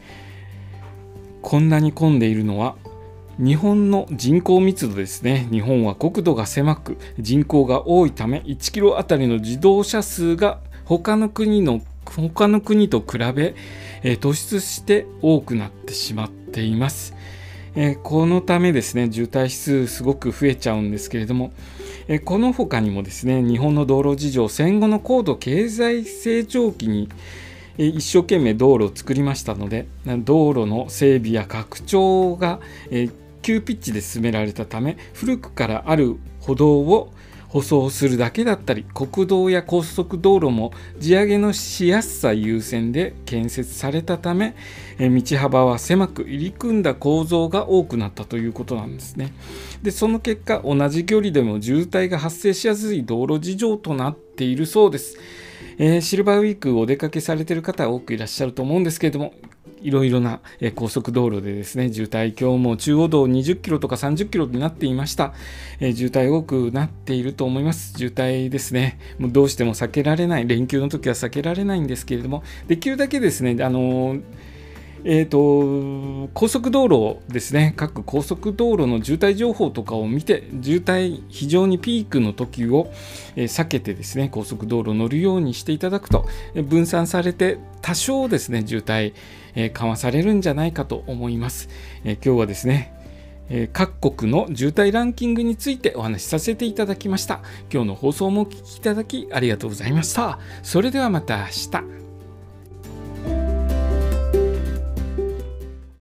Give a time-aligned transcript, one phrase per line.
[1.42, 2.76] こんなに混んでいるのは
[3.38, 13.54] 日本の人口密度ですね日本は国土が狭く人口が多いため1キロあたりの自動車数が他の国の他の国と比べ、
[14.02, 17.14] えー、突出して多くなってしまっています。
[17.76, 21.52] えー、このためですね渋滞指数すごく増えちゃうんですけれども、
[22.06, 27.08] えー、この他にもですね日本の道路事情戦後の高度経済成長期に
[27.76, 32.60] 一生懸命道路を作りましたので道路の整備や拡張が
[33.42, 37.12] 急ピッチで進められたため古くからある歩道を
[37.54, 44.56] 舗装するだけだったり国道や高速道路も地上げのしやすさ優先で建設されたため
[44.98, 49.32] 道幅は狭く入り組んだ構造が多くなったということなんですね。
[49.84, 55.16] でその結果同じ距離でも渋滞が発生しやすい道路事情となっているそうです、
[55.78, 59.34] えー、シルバーウィークお出かけされている方多くいらっしゃると思うんですけれども
[59.84, 60.40] いろいろな
[60.74, 65.34] 高速道路でですね、渋滞、今日も中央道20キロとか30キロになっていました。
[65.78, 67.92] え渋滞多くなっていると思います。
[67.94, 74.22] 渋滞ですね、もうどうしても避けられない、連休の時は避けられないんですけれども、できるだけですね、あのー
[75.06, 82.90] えーと、高速道路ですね、各高速道路の渋滞情報とかを見て、渋滞、非常にピークの時を、
[83.36, 86.26] え、避けてですね、高速道路を乗るようにしていただくと、
[86.64, 89.12] 分散されて、多少ですね、渋滞、
[89.54, 91.68] え、緩和されるんじゃないかと思います。
[92.04, 92.94] えー、今日はですね、
[93.50, 97.42] え各国の渋滞ランキングについてお話しさせていただきました。
[97.70, 100.38] 今日の放送もお聴きいただきありがとうございました。
[100.62, 102.03] それではまた明日。